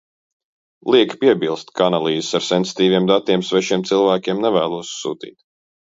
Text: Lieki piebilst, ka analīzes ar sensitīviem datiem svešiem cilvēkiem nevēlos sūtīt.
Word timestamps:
Lieki 0.93 1.19
piebilst, 1.23 1.69
ka 1.75 1.83
analīzes 1.89 2.39
ar 2.39 2.45
sensitīviem 2.47 3.11
datiem 3.15 3.47
svešiem 3.51 3.85
cilvēkiem 3.91 4.45
nevēlos 4.47 4.95
sūtīt. 5.03 5.37